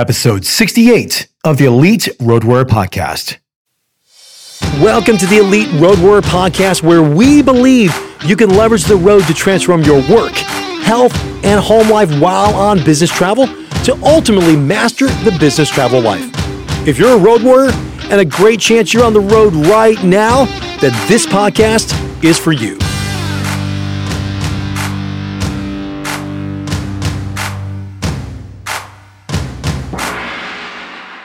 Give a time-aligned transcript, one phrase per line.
[0.00, 3.36] episode 68 of the Elite Road Warrior Podcast.
[4.80, 7.94] Welcome to the Elite Road Warrior Podcast, where we believe
[8.24, 11.12] you can leverage the road to transform your work, health,
[11.44, 13.46] and home life while on business travel
[13.84, 16.30] to ultimately master the business travel life.
[16.88, 17.70] If you're a road warrior
[18.04, 20.46] and a great chance you're on the road right now,
[20.78, 21.92] then this podcast
[22.24, 22.78] is for you.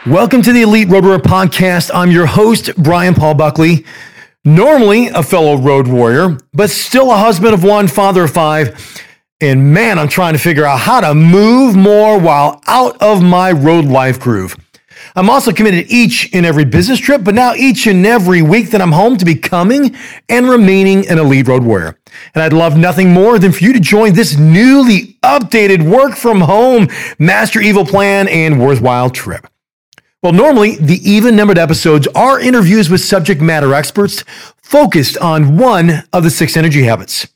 [0.08, 1.90] Welcome to the Elite Road Warrior Podcast.
[1.91, 3.86] I'm your host, Bryan Paul Buckley.
[4.44, 9.04] Normally a fellow road warrior, but still a husband of one, father of five.
[9.41, 13.52] And man, I'm trying to figure out how to move more while out of my
[13.52, 14.55] road life groove.
[15.16, 18.84] I'm also committed each and every business trip, but now each and every week that
[18.84, 19.96] I'm home to becoming
[20.30, 21.98] and remaining an elite road warrior.
[22.35, 26.41] And I'd love nothing more than for you to join this newly updated work from
[26.41, 29.48] home, master evil plan, and worthwhile trip.
[30.25, 34.23] Well, normally the even numbered episodes are interviews with subject matter experts
[34.57, 37.27] focused on one of the six energy habits.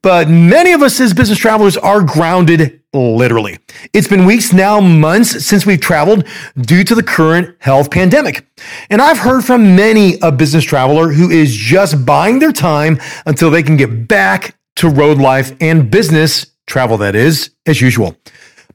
[0.00, 3.58] But many of us as business travelers are grounded literally.
[3.92, 6.26] It's been weeks, now months since we've traveled
[6.58, 8.46] due to the current health pandemic.
[8.88, 13.50] And I've heard from many a business traveler who is just buying their time until
[13.50, 18.16] they can get back to road life and business travel, that is, as usual.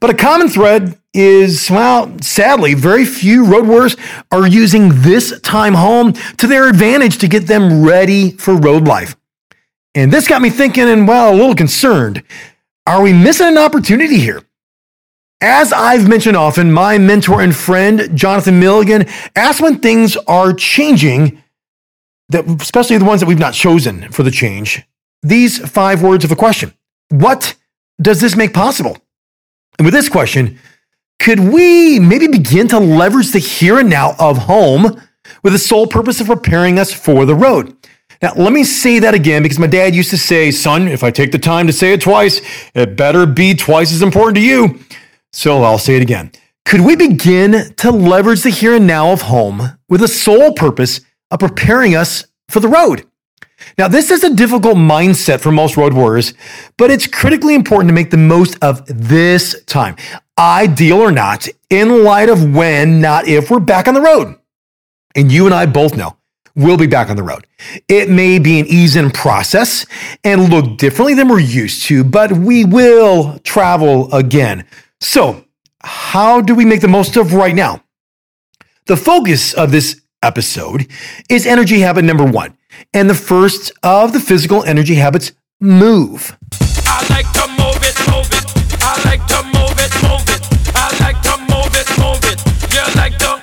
[0.02, 3.94] But a common thread is, well, sadly, very few road warriors
[4.32, 9.14] are using this time home to their advantage to get them ready for road life.
[9.94, 12.24] And this got me thinking and, well, a little concerned.
[12.84, 14.42] Are we missing an opportunity here?
[15.40, 21.40] As I've mentioned often, my mentor and friend, Jonathan Milligan, asks when things are changing,
[22.30, 24.82] that, especially the ones that we've not chosen for the change,
[25.22, 26.74] these five words of a question
[27.10, 27.54] What
[28.00, 28.98] does this make possible?
[29.78, 30.58] And with this question,
[31.18, 35.00] could we maybe begin to leverage the here and now of home
[35.42, 37.76] with the sole purpose of preparing us for the road?
[38.20, 41.10] Now, let me say that again because my dad used to say, son, if I
[41.10, 42.40] take the time to say it twice,
[42.74, 44.80] it better be twice as important to you.
[45.32, 46.30] So I'll say it again.
[46.64, 51.00] Could we begin to leverage the here and now of home with the sole purpose
[51.30, 53.04] of preparing us for the road?
[53.78, 56.34] Now, this is a difficult mindset for most road warriors,
[56.76, 59.96] but it's critically important to make the most of this time,
[60.38, 64.36] ideal or not, in light of when, not if, we're back on the road.
[65.14, 66.16] And you and I both know
[66.54, 67.46] we'll be back on the road.
[67.88, 69.86] It may be an ease in process
[70.24, 74.66] and look differently than we're used to, but we will travel again.
[75.00, 75.44] So,
[75.80, 77.82] how do we make the most of right now?
[78.86, 80.86] The focus of this episode
[81.28, 82.56] is energy habit number one.
[82.94, 86.36] And the first of the physical energy habits, move.
[86.86, 88.44] I like to move it, move it.
[88.82, 90.42] I like to move it, move it.
[90.74, 92.38] I like to move it, move it.
[92.72, 93.40] You like to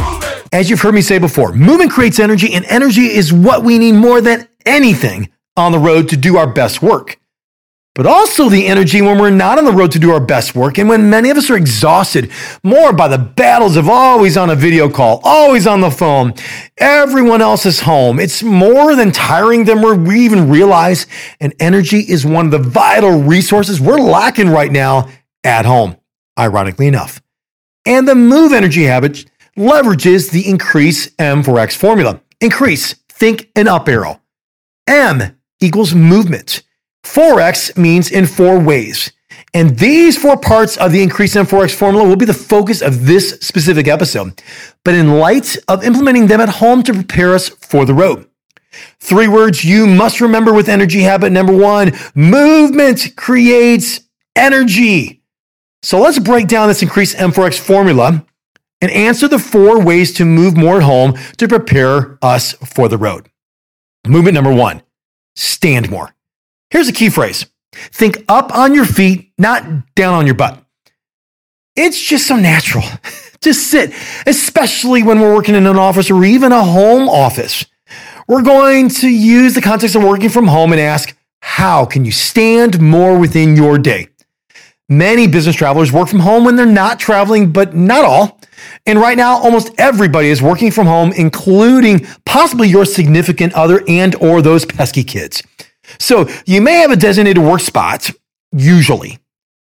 [0.00, 0.48] move it.
[0.52, 3.92] As you've heard me say before, movement creates energy, and energy is what we need
[3.92, 7.18] more than anything on the road to do our best work
[7.96, 10.76] but also the energy when we're not on the road to do our best work
[10.76, 12.30] and when many of us are exhausted
[12.62, 16.34] more by the battles of always on a video call, always on the phone,
[16.76, 18.20] everyone else is home.
[18.20, 21.06] It's more than tiring than we even realize.
[21.40, 25.08] And energy is one of the vital resources we're lacking right now
[25.42, 25.96] at home,
[26.38, 27.22] ironically enough.
[27.86, 29.24] And the move energy habit
[29.56, 32.20] leverages the increase M4X formula.
[32.42, 34.20] Increase, think an up arrow.
[34.86, 36.62] M equals movement.
[37.06, 39.12] 4x means in four ways.
[39.54, 43.06] And these four parts of the increase in 4x formula will be the focus of
[43.06, 44.42] this specific episode,
[44.84, 48.28] but in light of implementing them at home to prepare us for the road.
[49.00, 54.00] Three words you must remember with energy habit number one movement creates
[54.34, 55.22] energy.
[55.82, 58.26] So let's break down this increase M4X formula
[58.82, 62.98] and answer the four ways to move more at home to prepare us for the
[62.98, 63.30] road.
[64.06, 64.82] Movement number one
[65.34, 66.15] stand more.
[66.70, 70.62] Here's a key phrase think up on your feet, not down on your butt.
[71.74, 72.84] It's just so natural
[73.40, 73.92] to sit,
[74.26, 77.66] especially when we're working in an office or even a home office.
[78.28, 82.10] We're going to use the context of working from home and ask, how can you
[82.10, 84.08] stand more within your day?
[84.88, 88.40] Many business travelers work from home when they're not traveling, but not all.
[88.86, 94.14] And right now, almost everybody is working from home, including possibly your significant other and
[94.16, 95.42] or those pesky kids.
[95.98, 98.10] So you may have a designated work spot,
[98.52, 99.18] usually,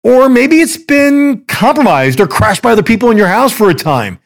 [0.04, 3.74] or maybe it's been compromised or crashed by other people in your house for a
[3.74, 4.20] time.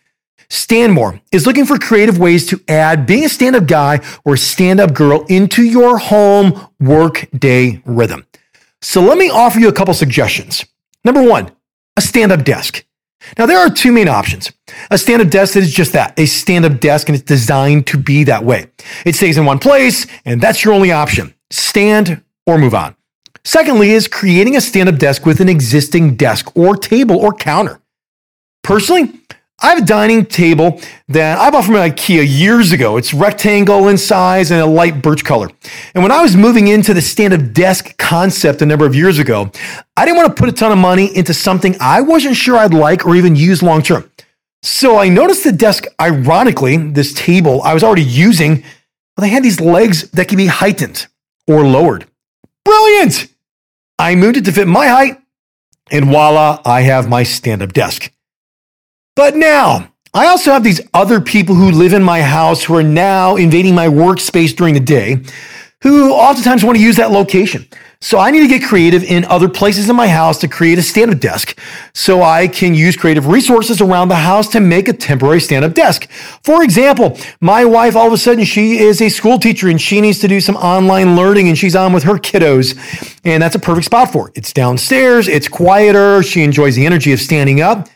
[0.50, 4.36] Stand more is looking for creative ways to add being a stand up guy or
[4.36, 8.26] stand up girl into your home work day rhythm.
[8.82, 10.66] So let me offer you a couple suggestions.
[11.06, 11.52] Number one,
[11.96, 12.86] a stand up desk.
[13.38, 14.52] Now, there are two main options.
[14.90, 17.98] A stand up desk is just that, a stand up desk, and it's designed to
[17.98, 18.68] be that way.
[19.06, 22.96] It stays in one place, and that's your only option stand or move on.
[23.44, 27.82] Secondly, is creating a stand up desk with an existing desk or table or counter.
[28.64, 29.14] Personally,
[29.64, 32.98] I have a dining table that I bought from IKEA years ago.
[32.98, 35.50] It's rectangle in size and a light birch color.
[35.94, 39.20] And when I was moving into the stand up desk concept a number of years
[39.20, 39.52] ago,
[39.96, 42.74] I didn't want to put a ton of money into something I wasn't sure I'd
[42.74, 44.10] like or even use long term.
[44.64, 48.64] So I noticed the desk, ironically, this table I was already using,
[49.16, 51.08] well, they had these legs that can be heightened
[51.48, 52.06] or lowered.
[52.64, 53.28] Brilliant!
[53.98, 55.22] I moved it to fit my height,
[55.92, 58.12] and voila, I have my stand up desk.
[59.16, 62.84] But now, I also have these other people who live in my house who are
[62.84, 65.24] now invading my workspace during the day,
[65.84, 67.68] who oftentimes want to use that location.
[68.04, 70.82] So I need to get creative in other places in my house to create a
[70.82, 71.58] stand-up desk
[71.94, 76.10] so I can use creative resources around the house to make a temporary stand-up desk.
[76.44, 80.02] For example, my wife, all of a sudden, she is a school teacher and she
[80.02, 82.76] needs to do some online learning and she's on with her kiddos.
[83.24, 84.34] And that's a perfect spot for it.
[84.36, 85.28] It's downstairs.
[85.28, 86.24] It's quieter.
[86.24, 87.88] She enjoys the energy of standing up.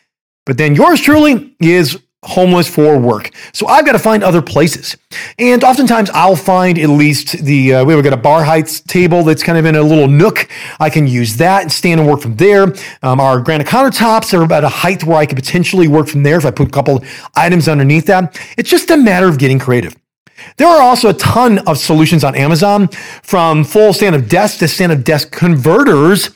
[0.46, 3.32] But then yours truly is homeless for work.
[3.54, 4.98] So I've got to find other places.
[5.40, 9.44] And oftentimes I'll find at least the, uh, we've got a bar heights table that's
[9.44, 10.48] kind of in a little nook.
[10.80, 12.74] I can use that and stand and work from there.
[13.04, 16.38] Um, our granite countertops are about a height where I could potentially work from there
[16.38, 17.04] if I put a couple
[17.36, 18.40] items underneath that.
[18.58, 19.96] It's just a matter of getting creative.
[20.58, 22.88] There are also a ton of solutions on Amazon
[23.24, 26.30] from full stand up desk to stand up desk converters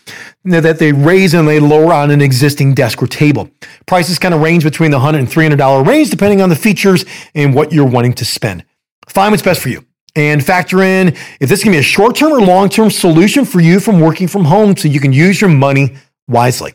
[0.45, 3.49] that they raise and they lower on an existing desk or table.
[3.85, 7.05] Prices kind of range between the $100 and $300 range, depending on the features
[7.35, 8.63] and what you're wanting to spend.
[9.07, 11.09] Find what's best for you and factor in
[11.39, 14.27] if this can be a short term or long term solution for you from working
[14.27, 15.95] from home so you can use your money
[16.27, 16.73] wisely.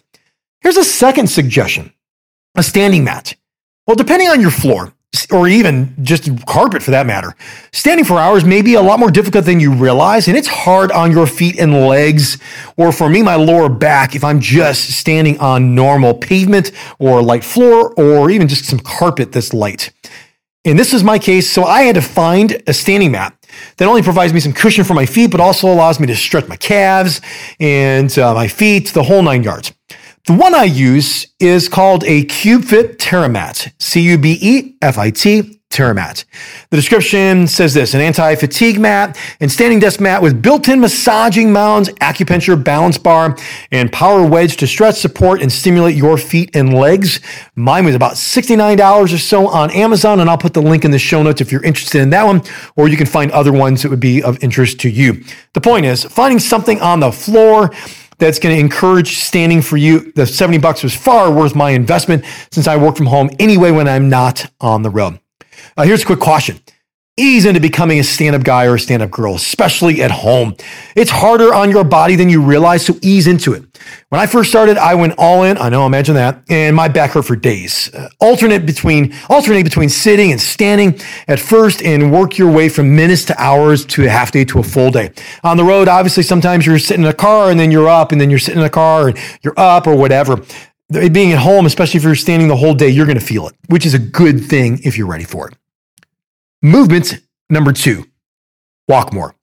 [0.61, 1.93] Here's a second suggestion
[2.55, 3.35] a standing mat.
[3.87, 4.94] Well, depending on your floor,
[5.31, 7.35] or even just carpet for that matter.
[7.73, 10.91] Standing for hours may be a lot more difficult than you realize, and it's hard
[10.93, 12.39] on your feet and legs,
[12.77, 17.45] or for me, my lower back, if I'm just standing on normal pavement or light
[17.45, 19.91] floor, or even just some carpet that's light.
[20.65, 23.37] And this is my case, so I had to find a standing mat
[23.77, 26.49] that only provides me some cushion for my feet, but also allows me to stretch
[26.49, 27.21] my calves
[27.61, 29.74] and uh, my feet, the whole nine yards.
[30.27, 36.25] The one I use is called a CubeFit TerraMat, C-U-B-E-F-I-T, TerraMat.
[36.71, 41.91] The description says this, an anti-fatigue mat and standing desk mat with built-in massaging mounds,
[42.01, 43.37] acupuncture balance bar,
[43.71, 47.21] and power wedge to stretch, support, and stimulate your feet and legs.
[47.55, 50.99] Mine was about $69 or so on Amazon, and I'll put the link in the
[50.99, 52.43] show notes if you're interested in that one,
[52.77, 55.23] or you can find other ones that would be of interest to you.
[55.53, 57.73] The point is, finding something on the floor
[58.19, 60.13] that's going to encourage standing for you.
[60.13, 63.89] The 70 bucks was far worth my investment since I work from home anyway when
[63.89, 65.21] I'm not on the road.
[65.77, 66.61] Uh, here's a quick caution
[67.17, 70.57] ease into becoming a stand up guy or a stand up girl, especially at home.
[70.97, 73.63] It's harder on your body than you realize, so ease into it.
[74.09, 75.57] When I first started, I went all in.
[75.57, 76.43] I know, imagine that.
[76.49, 77.93] And my back hurt for days.
[77.95, 82.97] Uh, alternate between, alternate between sitting and standing at first and work your way from
[82.97, 85.13] minutes to hours to a half day to a full day.
[85.45, 88.21] On the road, obviously, sometimes you're sitting in a car and then you're up and
[88.21, 90.41] then you're sitting in a car and you're up or whatever.
[90.91, 93.55] Being at home, especially if you're standing the whole day, you're going to feel it,
[93.69, 95.55] which is a good thing if you're ready for it.
[96.65, 98.07] Movement number two,
[98.89, 99.35] walk more.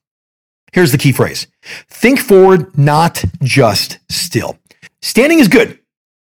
[0.72, 1.46] Here's the key phrase
[1.88, 4.58] think forward, not just still.
[5.02, 5.78] Standing is good,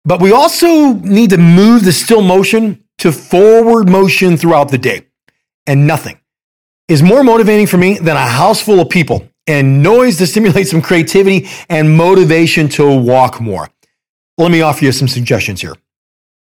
[0.06, 5.06] but we also need to move the still motion to forward motion throughout the day.
[5.65, 6.22] And nothing
[6.88, 10.70] is more motivating for me than a house full of people and noise to stimulate
[10.70, 13.70] some creativity and motivation to walk more.
[14.38, 15.75] Let me offer you some suggestions here.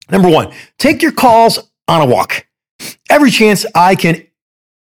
[0.10, 2.46] Number one, take your calls on a walk
[3.12, 4.26] every chance I can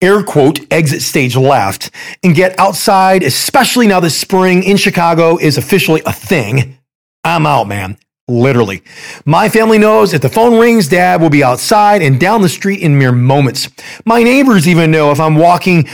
[0.01, 1.91] air quote exit stage left
[2.23, 6.79] and get outside, especially now that spring in Chicago is officially a thing.
[7.25, 7.97] I'm out, man.
[8.29, 8.83] Literally.
[9.25, 12.81] My family knows if the phone rings, dad will be outside and down the street
[12.81, 13.71] in mere moments.
[14.05, 15.89] My neighbors even know if I'm walking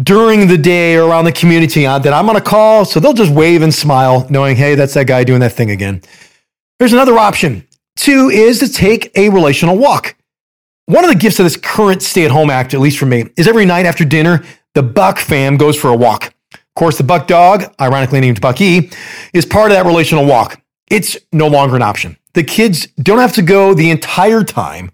[0.00, 3.12] during the day or around the community uh, that I'm on a call, so they'll
[3.12, 6.00] just wave and smile, knowing, hey, that's that guy doing that thing again.
[6.78, 7.66] There's another option.
[7.96, 10.14] Two is to take a relational walk.
[10.90, 13.26] One of the gifts of this current stay at home act, at least for me,
[13.36, 14.42] is every night after dinner,
[14.74, 16.34] the Buck fam goes for a walk.
[16.52, 18.90] Of course, the Buck dog, ironically named Bucky,
[19.32, 20.60] is part of that relational walk.
[20.90, 22.16] It's no longer an option.
[22.32, 24.90] The kids don't have to go the entire time,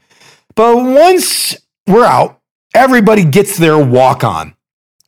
[0.54, 2.42] but once we're out,
[2.74, 4.54] everybody gets their walk on.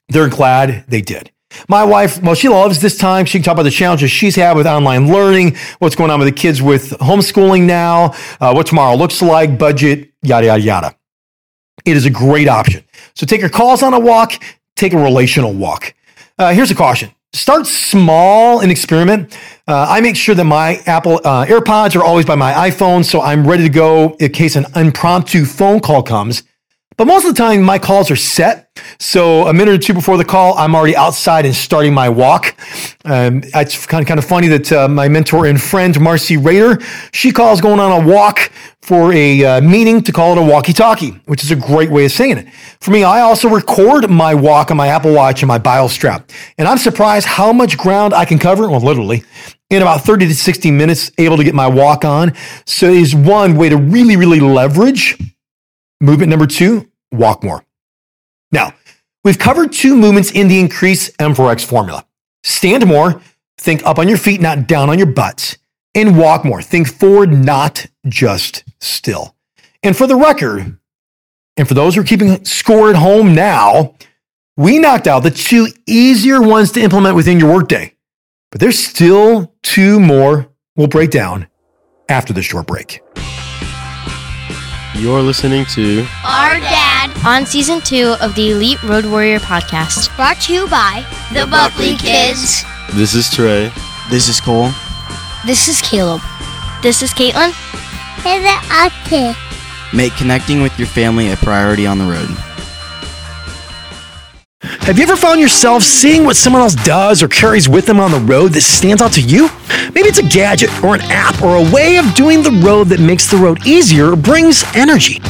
[0.09, 1.31] They're glad they did.
[1.69, 3.27] My wife, well, she loves this time.
[3.27, 6.29] She can talk about the challenges she's had with online learning, what's going on with
[6.29, 10.97] the kids with homeschooling now, uh, what tomorrow looks like, budget, yada, yada, yada.
[11.85, 12.85] It is a great option.
[13.15, 14.43] So take your calls on a walk,
[14.77, 15.95] take a relational walk.
[16.39, 19.37] Uh, here's a caution start small and experiment.
[19.67, 23.21] Uh, I make sure that my Apple uh, AirPods are always by my iPhone, so
[23.21, 26.43] I'm ready to go in case an impromptu phone call comes.
[26.97, 28.77] But most of the time, my calls are set.
[28.99, 32.57] So a minute or two before the call, I'm already outside and starting my walk.
[33.05, 36.81] Um, it's kind of, kind of funny that uh, my mentor and friend, Marcy Rader,
[37.13, 38.51] she calls going on a walk
[38.89, 42.07] for a uh, meeting to call it a walkie talkie, which is a great way
[42.07, 42.53] of saying it.
[42.81, 46.31] For me, I also record my walk on my Apple Watch and my Biostrap.
[46.59, 49.23] And I'm surprised how much ground I can cover, well, literally,
[49.71, 52.35] in about 30 to 60 minutes, able to get my walk on.
[52.67, 55.17] So it is one way to really, really leverage
[56.01, 57.65] Movement number two, walk more.
[58.53, 58.73] Now,
[59.25, 62.07] we've covered two movements in the increase M4X formula.
[62.45, 63.21] Stand more,
[63.59, 65.59] think up on your feet, not down on your butts,
[65.97, 66.63] and walk more.
[66.63, 69.35] Think forward, not just still.
[69.83, 70.79] And for the record,
[71.57, 73.95] and for those who are keeping score at home now,
[74.57, 77.95] we knocked out the two easier ones to implement within your workday.
[78.51, 81.49] But there's still two more we'll break down
[82.09, 83.03] after the short break.
[84.95, 90.15] You're listening to Our Dad on season two of the Elite Road Warrior podcast.
[90.17, 92.65] brought to you by the Buckley Kids.
[92.95, 93.71] This is Trey.
[94.11, 94.71] This is Cole.
[95.47, 96.21] This is Caleb.
[96.83, 97.53] This is Caitlin.
[98.27, 99.35] Is it okay?
[99.95, 102.29] Make connecting with your family a priority on the road.
[104.61, 108.11] Have you ever found yourself seeing what someone else does or carries with them on
[108.11, 109.49] the road that stands out to you?
[109.95, 112.99] Maybe it's a gadget or an app or a way of doing the road that
[113.01, 115.21] makes the road easier or brings energy.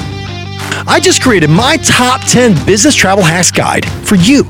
[0.86, 4.44] I just created my top 10 business travel hacks guide for you,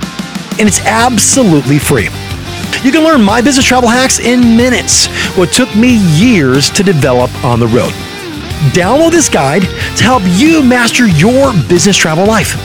[0.58, 2.08] and it's absolutely free.
[2.84, 7.34] You can learn my business travel hacks in minutes, what took me years to develop
[7.44, 7.92] on the road.
[8.72, 12.56] Download this guide to help you master your business travel life.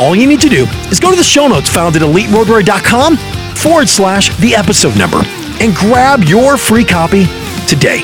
[0.00, 3.16] All you need to do is go to the show notes found at eliteroadwarrior.com
[3.56, 5.22] forward slash the episode number
[5.60, 7.24] and grab your free copy
[7.66, 8.02] today.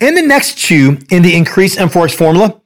[0.00, 2.60] And the next two in the increase M4X formula,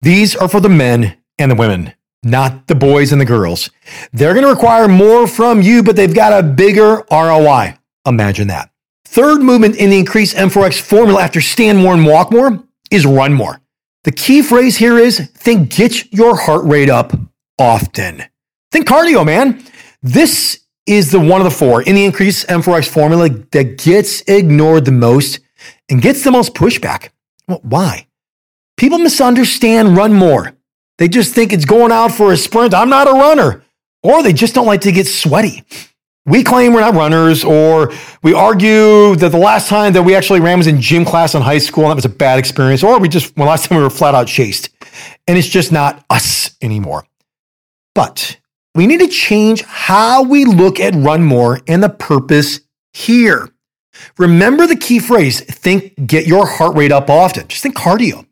[0.00, 3.70] these are for the men and the women, not the boys and the girls.
[4.12, 7.76] They're going to require more from you, but they've got a bigger ROI.
[8.06, 8.70] Imagine that.
[9.06, 13.32] Third movement in the increase M4X formula after stand more and walk more is run
[13.32, 13.60] more.
[14.04, 17.12] The key phrase here is think get your heart rate up
[17.58, 18.24] often.
[18.72, 19.62] Think cardio, man.
[20.02, 24.84] This is the one of the four in the increase M4X formula that gets ignored
[24.84, 25.40] the most
[25.88, 27.10] and gets the most pushback.
[27.48, 28.08] Well, why?
[28.76, 30.52] People misunderstand run more.
[30.98, 32.74] They just think it's going out for a sprint.
[32.74, 33.62] I'm not a runner.
[34.02, 35.64] Or they just don't like to get sweaty.
[36.26, 37.92] We claim we're not runners, or
[38.22, 41.42] we argue that the last time that we actually ran was in gym class in
[41.42, 43.84] high school, and that was a bad experience, or we just, well, last time we
[43.84, 44.70] were flat out chased.
[45.28, 47.06] And it's just not us anymore.
[47.94, 48.38] But
[48.74, 52.60] we need to change how we look at run more and the purpose
[52.92, 53.48] here.
[54.18, 57.48] Remember the key phrase think, get your heart rate up often.
[57.48, 58.26] Just think cardio.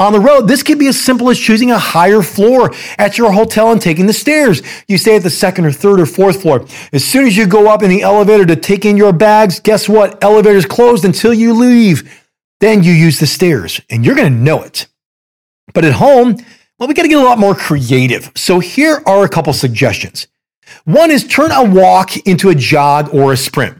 [0.00, 3.32] On the road, this could be as simple as choosing a higher floor at your
[3.32, 4.62] hotel and taking the stairs.
[4.88, 6.64] You stay at the second or third or fourth floor.
[6.90, 9.90] As soon as you go up in the elevator to take in your bags, guess
[9.90, 10.24] what?
[10.24, 12.18] Elevator's closed until you leave.
[12.60, 14.86] Then you use the stairs and you're going to know it.
[15.74, 16.36] But at home,
[16.78, 18.32] well, we got to get a lot more creative.
[18.34, 20.28] So here are a couple suggestions.
[20.84, 23.79] One is turn a walk into a jog or a sprint.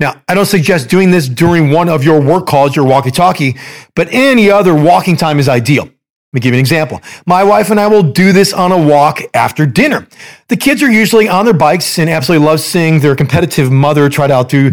[0.00, 3.56] Now, I don't suggest doing this during one of your work calls, your walkie talkie,
[3.96, 5.84] but any other walking time is ideal.
[5.84, 5.94] Let
[6.32, 7.00] me give you an example.
[7.26, 10.06] My wife and I will do this on a walk after dinner.
[10.48, 14.26] The kids are usually on their bikes and absolutely love seeing their competitive mother try
[14.26, 14.72] to outdo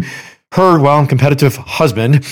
[0.52, 2.24] her, well, competitive husband.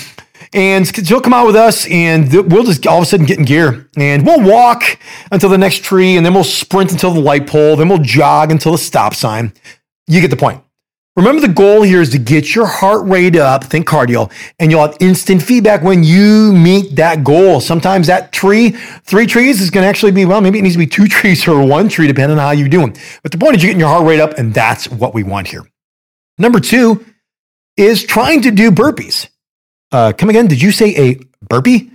[0.53, 3.45] And she'll come out with us and we'll just all of a sudden get in
[3.45, 4.99] gear and we'll walk
[5.31, 8.51] until the next tree and then we'll sprint until the light pole, then we'll jog
[8.51, 9.51] until the stop sign.
[10.07, 10.64] You get the point.
[11.15, 14.29] Remember, the goal here is to get your heart rate up, think cardio,
[14.59, 17.61] and you'll have instant feedback when you meet that goal.
[17.61, 20.79] Sometimes that tree, three trees, is going to actually be, well, maybe it needs to
[20.79, 22.97] be two trees or one tree, depending on how you're doing.
[23.23, 25.47] But the point is you're getting your heart rate up, and that's what we want
[25.47, 25.65] here.
[26.37, 27.05] Number two
[27.77, 29.29] is trying to do burpees.
[29.93, 31.91] Uh, come again, did you say a burpee?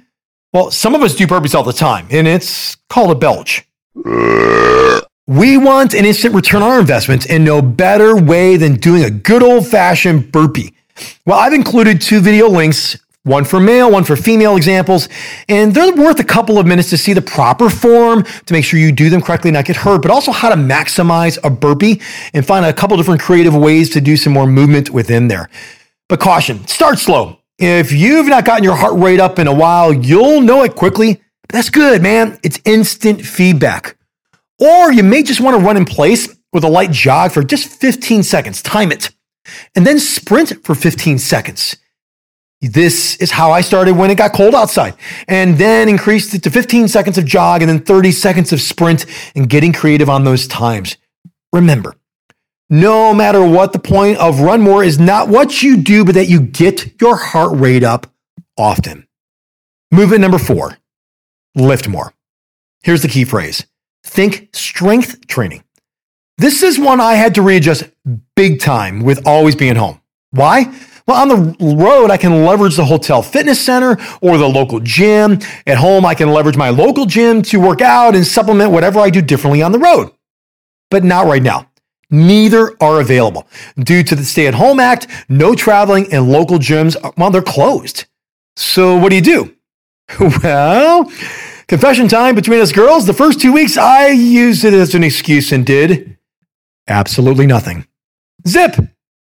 [0.55, 3.67] Well, some of us do burpees all the time, and it's called a belch.
[5.31, 9.11] We want an instant return on our investments and no better way than doing a
[9.11, 10.75] good old fashioned burpee.
[11.25, 15.09] Well, I've included two video links one for male, one for female examples.
[15.49, 18.81] And they're worth a couple of minutes to see the proper form, to make sure
[18.81, 22.01] you do them correctly, and not get hurt, but also how to maximize a burpee
[22.35, 25.49] and find a couple different creative ways to do some more movement within there.
[26.09, 27.39] But caution, start slow.
[27.57, 31.23] If you've not gotten your heart rate up in a while, you'll know it quickly.
[31.43, 32.41] But that's good, man.
[32.43, 33.97] It's instant feedback.
[34.61, 37.69] Or you may just want to run in place with a light jog for just
[37.81, 38.63] 15 seconds.
[38.63, 39.11] Time it.
[39.75, 41.77] And then sprint for 15 seconds.
[42.61, 44.95] This is how I started when it got cold outside,
[45.27, 49.07] and then increased it to 15 seconds of jog and then 30 seconds of sprint
[49.35, 50.99] and getting creative on those times.
[51.55, 51.95] Remember,
[52.69, 56.29] no matter what the point of run more is not what you do, but that
[56.29, 58.07] you get your heart rate up
[58.59, 59.07] often.
[59.91, 60.77] Movement number four,
[61.55, 62.13] lift more.
[62.83, 63.65] Here's the key phrase
[64.05, 65.65] think strength training.
[66.39, 67.85] This is one I had to readjust
[68.35, 70.01] big time with always being home.
[70.31, 70.73] Why?
[71.07, 75.39] Well, on the road, I can leverage the hotel fitness center or the local gym.
[75.67, 79.11] At home, I can leverage my local gym to work out and supplement whatever I
[79.11, 80.13] do differently on the road.
[80.91, 81.69] But not right now.
[82.11, 83.47] Neither are available.
[83.79, 88.07] Due to the Stay at Home Act, no traveling and local gyms, well, they're closed.
[88.57, 89.55] So what do you do?
[90.43, 91.11] well,
[91.71, 93.07] confession time between us girls.
[93.07, 96.19] The first two weeks, I used it as an excuse and did
[96.89, 97.87] absolutely nothing.
[98.45, 98.75] Zip,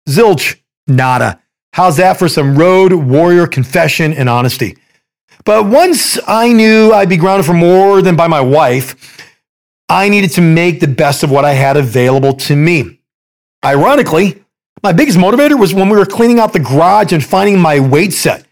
[0.08, 1.42] zilch, nada.
[1.72, 4.78] How's that for some road warrior confession and honesty?
[5.44, 8.94] But once I knew I'd be grounded for more than by my wife,
[9.88, 13.00] I needed to make the best of what I had available to me.
[13.64, 14.40] Ironically,
[14.84, 18.12] my biggest motivator was when we were cleaning out the garage and finding my weight
[18.12, 18.45] set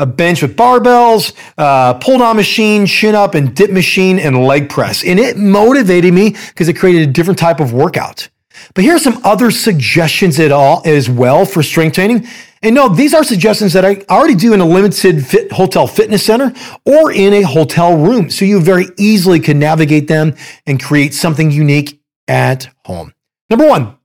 [0.00, 4.68] a bench with barbells, uh, pull down machine, chin up, and dip machine, and leg
[4.68, 5.04] press.
[5.04, 8.28] And it motivated me because it created a different type of workout.
[8.74, 12.26] But here are some other suggestions at all as well for strength training.
[12.62, 16.24] And no, these are suggestions that I already do in a limited fit hotel fitness
[16.24, 16.52] center
[16.84, 18.28] or in a hotel room.
[18.28, 20.34] So you very easily can navigate them
[20.66, 23.14] and create something unique at home.
[23.48, 23.96] Number one,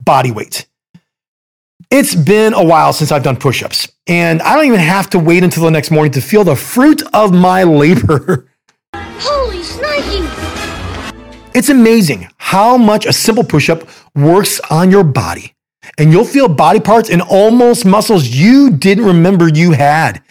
[0.00, 0.66] body weight.
[1.94, 5.18] It's been a while since I've done push ups, and I don't even have to
[5.18, 8.48] wait until the next morning to feel the fruit of my labor.
[8.94, 10.24] Holy snikey!
[11.54, 15.54] It's amazing how much a simple push up works on your body,
[15.98, 20.22] and you'll feel body parts and almost muscles you didn't remember you had.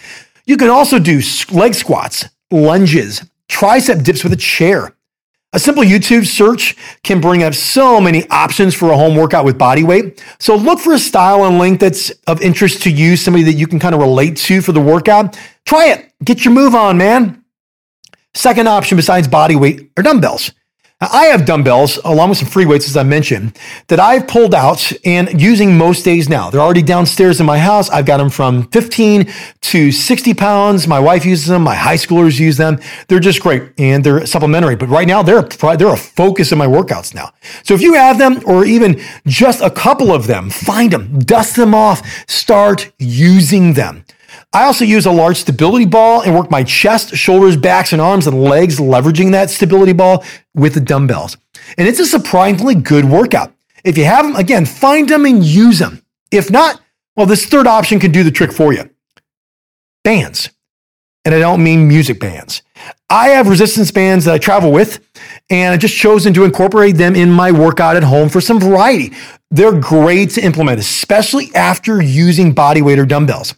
[0.47, 4.95] You can also do leg squats, lunges, tricep dips with a chair.
[5.53, 9.57] A simple YouTube search can bring up so many options for a home workout with
[9.57, 10.23] body weight.
[10.39, 13.67] So look for a style and link that's of interest to you, somebody that you
[13.67, 15.37] can kind of relate to for the workout.
[15.65, 16.13] Try it.
[16.23, 17.43] Get your move on, man.
[18.33, 20.51] Second option besides body weight are dumbbells.
[21.01, 24.91] I have dumbbells along with some free weights, as I mentioned, that I've pulled out
[25.03, 26.51] and using most days now.
[26.51, 27.89] They're already downstairs in my house.
[27.89, 29.27] I've got them from 15
[29.61, 30.87] to 60 pounds.
[30.87, 31.63] My wife uses them.
[31.63, 32.79] My high schoolers use them.
[33.07, 34.75] They're just great and they're supplementary.
[34.75, 37.31] But right now, they're they're a focus in my workouts now.
[37.63, 41.55] So if you have them, or even just a couple of them, find them, dust
[41.55, 44.05] them off, start using them.
[44.53, 48.27] I also use a large stability ball and work my chest, shoulders, backs, and arms
[48.27, 51.37] and legs, leveraging that stability ball with the dumbbells.
[51.77, 53.53] And it's a surprisingly good workout.
[53.85, 56.03] If you have them, again, find them and use them.
[56.31, 56.81] If not,
[57.15, 58.89] well, this third option can do the trick for you.
[60.03, 60.49] Bands.
[61.23, 62.61] And I don't mean music bands.
[63.09, 64.99] I have resistance bands that I travel with,
[65.49, 69.13] and I just chosen to incorporate them in my workout at home for some variety.
[69.49, 73.53] They're great to implement, especially after using body weight or dumbbells.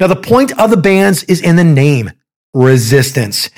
[0.00, 2.10] Now, the point of the bands is in the name
[2.54, 3.50] resistance.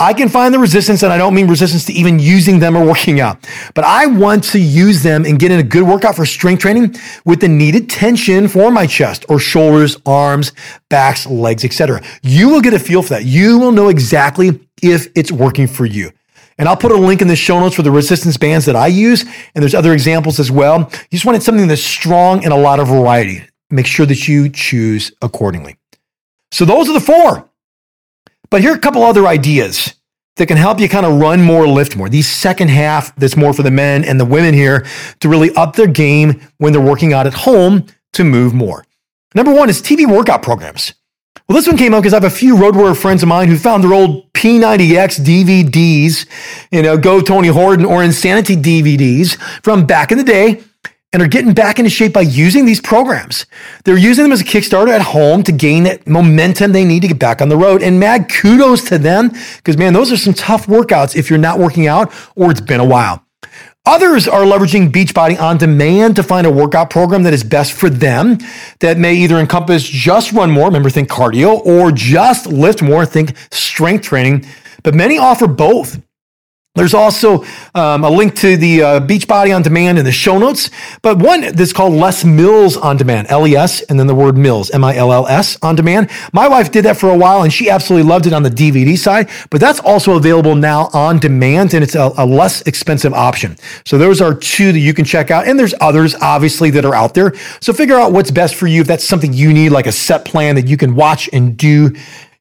[0.00, 2.84] I can find the resistance, and I don't mean resistance to even using them or
[2.84, 3.38] working out,
[3.74, 6.96] but I want to use them and get in a good workout for strength training
[7.24, 10.52] with the needed tension for my chest or shoulders, arms,
[10.90, 12.02] backs, legs, etc.
[12.22, 13.24] You will get a feel for that.
[13.24, 16.10] You will know exactly if it's working for you.
[16.58, 18.88] And I'll put a link in the show notes for the resistance bands that I
[18.88, 20.80] use, and there's other examples as well.
[20.80, 24.48] You just wanted something that's strong and a lot of variety make sure that you
[24.48, 25.76] choose accordingly.
[26.52, 27.48] So those are the four.
[28.50, 29.94] But here are a couple other ideas
[30.36, 32.08] that can help you kind of run more, lift more.
[32.08, 34.86] These second half that's more for the men and the women here
[35.20, 38.84] to really up their game when they're working out at home to move more.
[39.34, 40.94] Number one is TV workout programs.
[41.48, 43.48] Well, this one came up because I have a few road warrior friends of mine
[43.48, 46.26] who found their old P90X DVDs,
[46.70, 50.62] you know, Go Tony Horton or Insanity DVDs from back in the day
[51.14, 53.46] and are getting back into shape by using these programs.
[53.84, 57.08] They're using them as a Kickstarter at home to gain that momentum they need to
[57.08, 57.84] get back on the road.
[57.84, 61.60] And mad kudos to them because, man, those are some tough workouts if you're not
[61.60, 63.24] working out or it's been a while.
[63.86, 67.88] Others are leveraging Beachbody on demand to find a workout program that is best for
[67.88, 68.38] them
[68.80, 73.36] that may either encompass just run more, remember, think cardio, or just lift more, think
[73.52, 74.46] strength training.
[74.82, 76.00] But many offer both.
[76.76, 77.44] There's also
[77.76, 80.70] um, a link to the uh, Beachbody on Demand in the show notes,
[81.02, 84.36] but one that's called Les Mills on Demand, L E S, and then the word
[84.36, 86.10] Mills, M I L L S on demand.
[86.32, 88.98] My wife did that for a while and she absolutely loved it on the DVD
[88.98, 93.56] side, but that's also available now on demand and it's a, a less expensive option.
[93.84, 96.94] So those are two that you can check out, and there's others obviously that are
[96.94, 97.34] out there.
[97.60, 100.24] So figure out what's best for you if that's something you need, like a set
[100.24, 101.94] plan that you can watch and do,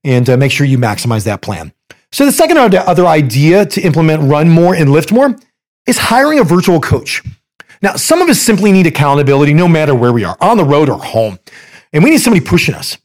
[0.03, 1.71] and uh, make sure you maximize that plan.
[2.13, 5.35] So the second other idea to implement run more and lift more
[5.87, 7.23] is hiring a virtual coach.
[7.81, 10.89] Now, some of us simply need accountability no matter where we are, on the road
[10.89, 11.39] or home.
[11.91, 12.99] And we need somebody pushing us.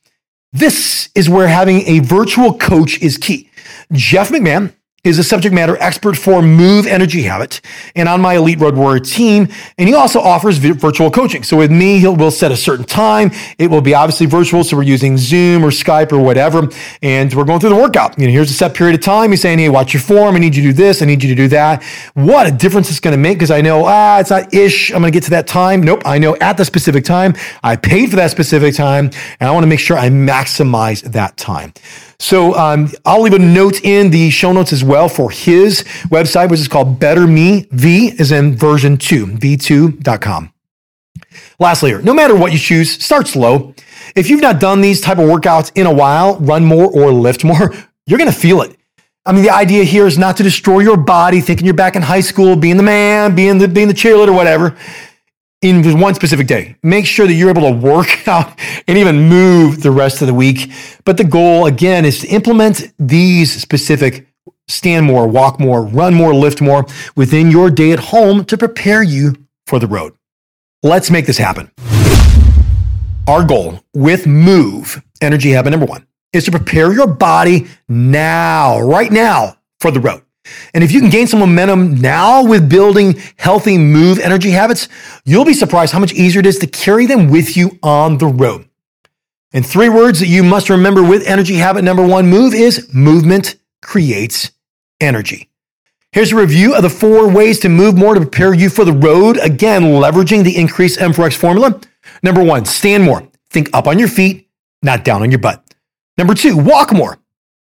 [0.53, 3.51] This is where having a virtual coach is key.
[3.93, 4.75] Jeff McMahon
[5.09, 7.61] is a subject matter expert for Move Energy Habit
[7.97, 9.49] and on my Elite Road Warrior team.
[9.79, 11.43] And he also offers virtual coaching.
[11.43, 13.31] So with me, he'll will set a certain time.
[13.59, 14.65] It will be obviously virtual.
[14.65, 16.69] So we're using Zoom or Skype or whatever.
[17.03, 18.19] And we're going through the workout.
[18.19, 19.31] You know, here's a set period of time.
[19.31, 20.37] He's saying, hey, watch your form.
[20.37, 21.01] I need you to do this.
[21.01, 21.83] I need you to do that.
[22.15, 24.91] What a difference it's going to make because I know, ah, it's not ish.
[24.91, 25.83] I'm going to get to that time.
[25.83, 26.03] Nope.
[26.05, 27.35] I know at the specific time.
[27.63, 29.11] I paid for that specific time.
[29.41, 31.73] And I want to make sure I maximize that time.
[32.21, 36.51] So um, I'll leave a note in the show notes as well for his website,
[36.51, 37.69] which is called Better Me.
[37.71, 40.53] V is in version two, v2.com.
[41.61, 43.75] Lastly, no matter what you choose, start slow.
[44.17, 47.45] If you've not done these type of workouts in a while, run more or lift
[47.45, 47.73] more,
[48.07, 48.75] you're going to feel it.
[49.25, 52.03] I mean, the idea here is not to destroy your body, thinking you're back in
[52.03, 54.77] high school, being the man, being the, being the cheerleader, whatever
[55.63, 56.77] in just one specific day.
[56.83, 60.35] Make sure that you're able to work out and even move the rest of the
[60.35, 60.71] week.
[61.05, 64.27] But the goal, again, is to implement these specific
[64.69, 69.03] stand more, walk more, run more, lift more within your day at home to prepare
[69.03, 69.35] you
[69.67, 70.15] for the road.
[70.83, 71.71] Let's make this happen.
[73.27, 79.11] Our goal with Move Energy Habit number one is to prepare your body now, right
[79.11, 80.23] now, for the road.
[80.75, 84.89] And if you can gain some momentum now with building healthy move energy habits,
[85.25, 88.27] you'll be surprised how much easier it is to carry them with you on the
[88.27, 88.69] road.
[89.53, 93.57] And three words that you must remember with energy habit number one move is movement
[93.81, 94.51] creates
[95.01, 95.49] energy.
[96.13, 98.93] Here's a review of the four ways to move more to prepare you for the
[98.93, 99.39] road.
[99.39, 101.81] Again, leveraging the increased M4X formula.
[102.23, 103.29] Number one, stand more.
[103.51, 104.49] Think up on your feet,
[104.83, 105.63] not down on your butt.
[106.17, 107.19] Number two, walk more.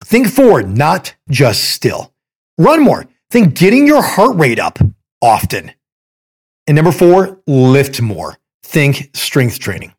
[0.04, 2.14] Think forward, not just still.
[2.62, 3.08] Run more.
[3.32, 4.78] Think getting your heart rate up
[5.20, 5.72] often.
[6.68, 8.38] And number four, lift more.
[8.62, 9.96] Think strength training.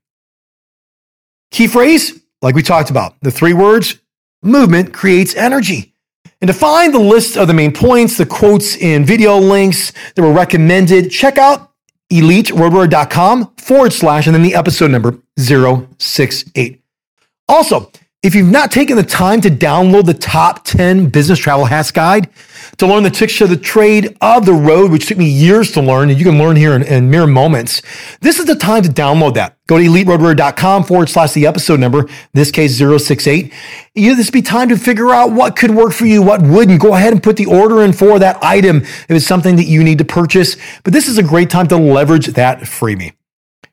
[1.51, 3.97] Key phrase, like we talked about, the three words
[4.43, 5.93] movement creates energy.
[6.41, 10.23] And to find the list of the main points, the quotes and video links that
[10.23, 11.73] were recommended, check out
[12.13, 16.81] eliteroadwarrior.com forward slash and then the episode number 068.
[17.49, 17.91] Also,
[18.23, 22.29] if you've not taken the time to download the top 10 business travel hacks guide
[22.79, 25.81] to learn the tricks of the trade of the road, which took me years to
[25.81, 27.83] learn, and you can learn here in, in mere moments,
[28.21, 29.57] this is the time to download that.
[29.67, 33.53] Go to eliteroadwarrior.com forward slash the episode number, in this case 068.
[33.95, 36.81] You, this be time to figure out what could work for you, what wouldn't.
[36.81, 39.85] Go ahead and put the order in for that item if it's something that you
[39.85, 40.57] need to purchase.
[40.83, 43.13] But this is a great time to leverage that freebie.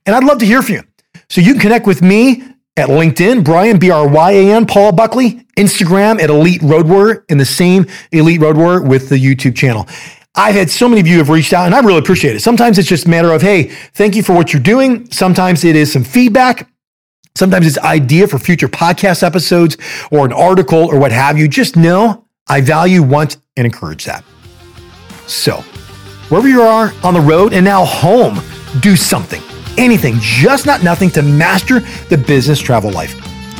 [0.05, 0.83] And I'd love to hear from you.
[1.29, 2.43] So you can connect with me
[2.79, 7.25] at LinkedIn, Bryan, B R Y A N, Paul Buckley, Instagram at Elite Road Warrior,
[7.29, 9.87] and the same Elite Road Warrior with the YouTube channel.
[10.35, 12.39] I've had so many of you have reached out and I really appreciate it.
[12.39, 15.11] Sometimes it's just a matter of, hey, thank you for what you're doing.
[15.11, 16.69] Sometimes it is some feedback.
[17.35, 19.75] Sometimes it's idea for future podcast episodes
[20.11, 21.47] or an article or what have you.
[21.47, 24.23] Just know I value, want, and encourage that.
[25.27, 25.57] So,
[26.29, 28.39] wherever you are on the road and now home,
[28.81, 29.41] do something
[29.79, 33.15] anything, just not nothing, to master the business travel life.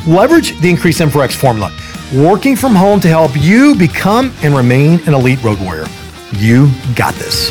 [0.06, 1.72] Leverage the Increase M4X formula,
[2.14, 5.86] working from home to help you become and remain an elite road warrior.
[6.32, 7.50] You got this.